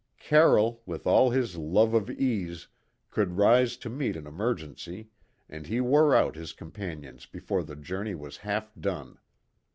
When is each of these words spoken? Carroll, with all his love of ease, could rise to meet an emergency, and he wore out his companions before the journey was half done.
Carroll, 0.17 0.81
with 0.87 1.05
all 1.05 1.29
his 1.29 1.57
love 1.57 1.93
of 1.93 2.09
ease, 2.09 2.67
could 3.11 3.37
rise 3.37 3.77
to 3.77 3.87
meet 3.87 4.15
an 4.15 4.25
emergency, 4.25 5.09
and 5.47 5.67
he 5.67 5.79
wore 5.79 6.15
out 6.15 6.33
his 6.35 6.53
companions 6.53 7.27
before 7.27 7.61
the 7.61 7.75
journey 7.75 8.15
was 8.15 8.37
half 8.37 8.73
done. 8.73 9.19